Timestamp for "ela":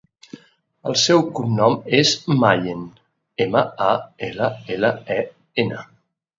4.31-4.51, 4.79-4.95